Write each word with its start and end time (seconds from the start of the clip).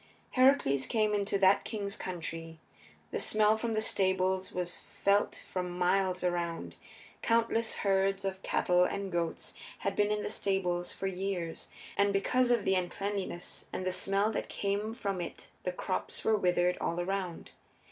Heracles 0.31 0.87
came 0.87 1.13
into 1.13 1.37
that 1.37 1.63
king's 1.63 1.95
country. 1.95 2.57
The 3.11 3.19
smell 3.19 3.55
from 3.55 3.75
the 3.75 3.83
stables 3.83 4.51
was 4.51 4.81
felt 5.05 5.43
for 5.47 5.61
miles 5.61 6.23
around. 6.23 6.73
Countless 7.21 7.75
herds 7.75 8.25
of 8.25 8.41
cattle 8.41 8.83
and 8.83 9.11
goats 9.11 9.53
had 9.81 9.95
been 9.95 10.09
in 10.11 10.23
the 10.23 10.29
stables 10.31 10.91
for 10.91 11.05
years, 11.05 11.69
and 11.95 12.11
because 12.11 12.49
of 12.49 12.65
the 12.65 12.73
uncleanness 12.73 13.67
and 13.71 13.85
the 13.85 13.91
smell 13.91 14.31
that 14.31 14.49
came 14.49 14.95
from 14.95 15.21
it 15.21 15.49
the 15.65 15.71
crops 15.71 16.23
were 16.23 16.35
withered 16.35 16.79
all 16.81 16.99
around. 16.99 17.51